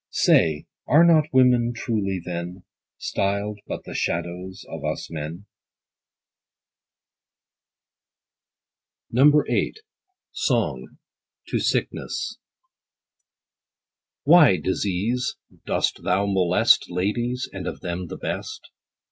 10 0.07 0.07
Say, 0.35 0.65
are 0.87 1.03
not 1.03 1.31
women 1.31 1.73
truly, 1.75 2.19
then, 2.25 2.63
Styl'd 2.97 3.59
but 3.67 3.83
the 3.83 3.93
shadows 3.93 4.65
of 4.67 4.83
us 4.83 5.11
men? 5.11 5.45
VIII.— 9.11 9.75
SONG.— 10.31 10.97
TO 11.47 11.59
SICKNESS. 11.59 12.37
Why, 14.23 14.57
DISEASE, 14.57 15.35
dost 15.67 16.01
thou 16.03 16.25
molest 16.25 16.89
Ladies, 16.89 17.47
and 17.53 17.67
of 17.67 17.81
them 17.81 18.07
the 18.07 18.17
best? 18.17 18.71